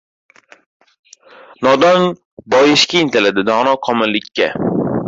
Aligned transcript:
•Nodon 1.67 2.01
boyishga 2.51 2.97
intiladi, 3.03 3.41
dono— 3.49 3.73
komillikka. 3.85 4.47